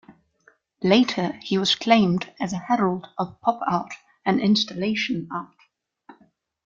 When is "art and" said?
3.69-4.41